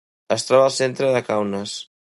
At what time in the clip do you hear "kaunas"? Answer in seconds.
1.29-1.79